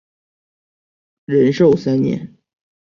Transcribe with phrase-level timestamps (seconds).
[1.25, 2.35] 仁寿三年。